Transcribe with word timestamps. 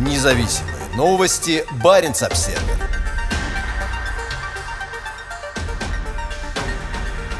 Независимые 0.00 0.76
новости. 0.96 1.62
Барин 1.84 2.12
обсерва 2.12 2.62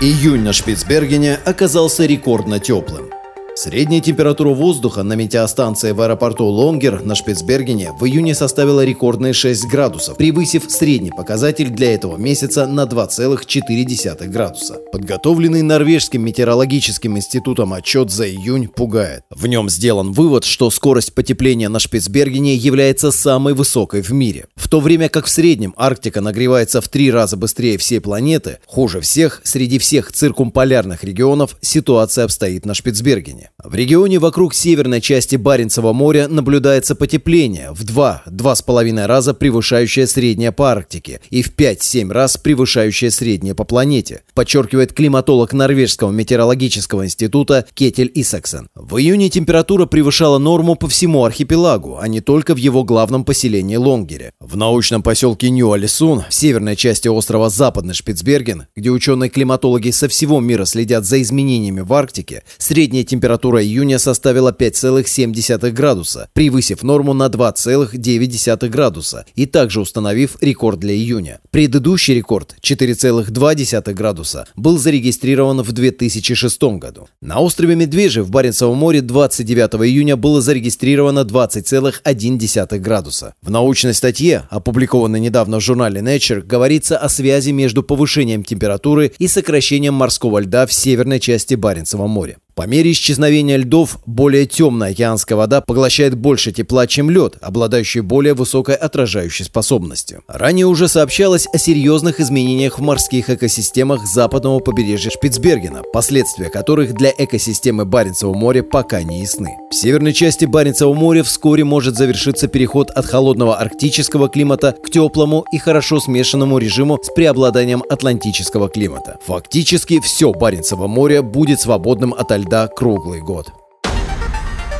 Июнь 0.00 0.40
на 0.40 0.54
Шпицбергене 0.54 1.38
оказался 1.44 2.06
рекордно 2.06 2.58
теплым. 2.58 3.10
Средняя 3.58 4.02
температура 4.02 4.50
воздуха 4.50 5.02
на 5.02 5.14
метеостанции 5.14 5.92
в 5.92 6.02
аэропорту 6.02 6.44
Лонгер 6.44 7.02
на 7.02 7.14
Шпицбергене 7.14 7.92
в 7.98 8.04
июне 8.04 8.34
составила 8.34 8.84
рекордные 8.84 9.32
6 9.32 9.66
градусов, 9.66 10.18
превысив 10.18 10.64
средний 10.68 11.10
показатель 11.10 11.70
для 11.70 11.94
этого 11.94 12.18
месяца 12.18 12.66
на 12.66 12.84
2,4 12.84 14.28
градуса. 14.28 14.74
Подготовленный 14.92 15.62
Норвежским 15.62 16.22
метеорологическим 16.22 17.16
институтом 17.16 17.72
отчет 17.72 18.10
за 18.10 18.28
июнь 18.28 18.68
пугает. 18.68 19.22
В 19.30 19.46
нем 19.46 19.70
сделан 19.70 20.12
вывод, 20.12 20.44
что 20.44 20.68
скорость 20.68 21.14
потепления 21.14 21.70
на 21.70 21.78
Шпицбергене 21.78 22.56
является 22.56 23.10
самой 23.10 23.54
высокой 23.54 24.02
в 24.02 24.10
мире. 24.10 24.48
В 24.56 24.68
то 24.68 24.80
время 24.80 25.08
как 25.08 25.24
в 25.24 25.30
среднем 25.30 25.72
Арктика 25.78 26.20
нагревается 26.20 26.82
в 26.82 26.88
три 26.88 27.10
раза 27.10 27.38
быстрее 27.38 27.78
всей 27.78 28.02
планеты, 28.02 28.58
хуже 28.66 29.00
всех 29.00 29.40
среди 29.44 29.78
всех 29.78 30.12
циркумполярных 30.12 31.04
регионов 31.04 31.56
ситуация 31.62 32.26
обстоит 32.26 32.66
на 32.66 32.74
Шпицбергене. 32.74 33.45
В 33.62 33.74
регионе 33.74 34.18
вокруг 34.18 34.54
северной 34.54 35.00
части 35.00 35.36
Баренцева 35.36 35.92
моря 35.92 36.28
наблюдается 36.28 36.94
потепление 36.94 37.72
в 37.72 37.84
2-2,5 37.84 39.06
раза 39.06 39.34
превышающее 39.34 40.06
среднее 40.06 40.52
по 40.52 40.70
Арктике 40.70 41.20
и 41.30 41.42
в 41.42 41.54
5-7 41.54 42.12
раз 42.12 42.36
превышающее 42.36 43.10
среднее 43.10 43.54
по 43.54 43.64
планете, 43.64 44.22
подчеркивает 44.34 44.92
климатолог 44.92 45.52
Норвежского 45.52 46.10
метеорологического 46.10 47.04
института 47.04 47.66
Кетель 47.74 48.10
Исаксен. 48.14 48.68
В 48.74 48.96
июне 48.98 49.30
температура 49.30 49.86
превышала 49.86 50.38
норму 50.38 50.76
по 50.76 50.88
всему 50.88 51.24
архипелагу, 51.24 51.98
а 52.00 52.08
не 52.08 52.20
только 52.20 52.54
в 52.54 52.58
его 52.58 52.84
главном 52.84 53.24
поселении 53.24 53.76
Лонгере. 53.76 54.32
В 54.46 54.56
научном 54.56 55.02
поселке 55.02 55.50
Нью-Алисун, 55.50 56.22
в 56.28 56.32
северной 56.32 56.76
части 56.76 57.08
острова 57.08 57.50
Западный 57.50 57.94
Шпицберген, 57.94 58.66
где 58.76 58.90
ученые-климатологи 58.90 59.90
со 59.90 60.06
всего 60.06 60.38
мира 60.38 60.66
следят 60.66 61.04
за 61.04 61.20
изменениями 61.20 61.80
в 61.80 61.92
Арктике, 61.92 62.44
средняя 62.56 63.02
температура 63.02 63.60
июня 63.60 63.98
составила 63.98 64.52
5,7 64.52 65.72
градуса, 65.72 66.28
превысив 66.32 66.84
норму 66.84 67.12
на 67.12 67.26
2,9 67.26 68.68
градуса 68.68 69.26
и 69.34 69.46
также 69.46 69.80
установив 69.80 70.36
рекорд 70.40 70.78
для 70.78 70.94
июня. 70.94 71.40
Предыдущий 71.50 72.14
рекорд 72.14 72.54
4,2 72.62 73.94
градуса 73.94 74.46
был 74.54 74.78
зарегистрирован 74.78 75.62
в 75.62 75.72
2006 75.72 76.62
году. 76.78 77.08
На 77.20 77.40
острове 77.40 77.74
Медвежий 77.74 78.22
в 78.22 78.30
Баренцевом 78.30 78.78
море 78.78 79.00
29 79.00 79.84
июня 79.84 80.16
было 80.16 80.40
зарегистрировано 80.40 81.24
20,1 81.24 82.78
градуса. 82.78 83.34
В 83.42 83.50
научной 83.50 83.94
статье, 84.36 84.48
опубликованной 84.50 85.20
недавно 85.20 85.58
в 85.58 85.62
журнале 85.62 86.00
Nature, 86.00 86.40
говорится 86.40 86.98
о 86.98 87.08
связи 87.08 87.50
между 87.50 87.82
повышением 87.82 88.42
температуры 88.42 89.12
и 89.18 89.28
сокращением 89.28 89.94
морского 89.94 90.40
льда 90.40 90.66
в 90.66 90.72
северной 90.72 91.20
части 91.20 91.54
Баренцева 91.54 92.06
моря. 92.06 92.38
По 92.56 92.62
мере 92.62 92.92
исчезновения 92.92 93.58
льдов, 93.58 93.98
более 94.06 94.46
темная 94.46 94.92
океанская 94.92 95.36
вода 95.36 95.60
поглощает 95.60 96.14
больше 96.14 96.52
тепла, 96.52 96.86
чем 96.86 97.10
лед, 97.10 97.34
обладающий 97.42 98.00
более 98.00 98.32
высокой 98.32 98.76
отражающей 98.76 99.44
способностью. 99.44 100.22
Ранее 100.26 100.64
уже 100.64 100.88
сообщалось 100.88 101.46
о 101.52 101.58
серьезных 101.58 102.18
изменениях 102.18 102.78
в 102.78 102.82
морских 102.82 103.28
экосистемах 103.28 104.06
западного 104.06 104.60
побережья 104.60 105.10
Шпицбергена, 105.10 105.82
последствия 105.92 106.48
которых 106.48 106.94
для 106.94 107.12
экосистемы 107.18 107.84
Баренцева 107.84 108.32
моря 108.32 108.62
пока 108.62 109.02
не 109.02 109.20
ясны. 109.20 109.50
В 109.70 109.74
северной 109.74 110.14
части 110.14 110.46
Баренцева 110.46 110.94
моря 110.94 111.24
вскоре 111.24 111.62
может 111.62 111.96
завершиться 111.96 112.48
переход 112.48 112.88
от 112.88 113.04
холодного 113.04 113.58
арктического 113.58 114.30
климата 114.30 114.74
к 114.82 114.90
теплому 114.90 115.44
и 115.52 115.58
хорошо 115.58 116.00
смешанному 116.00 116.56
режиму 116.56 116.98
с 117.02 117.12
преобладанием 117.12 117.84
атлантического 117.90 118.70
климата. 118.70 119.18
Фактически 119.26 120.00
все 120.00 120.32
Баренцево 120.32 120.86
море 120.86 121.20
будет 121.20 121.60
свободным 121.60 122.14
от 122.14 122.30
льда 122.30 122.45
льда 122.46 122.68
круглый 122.68 123.20
год. 123.20 123.52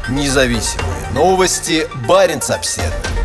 Независимые 0.08 1.10
новости. 1.12 1.88
Барин 2.08 2.40
обседный. 2.48 3.15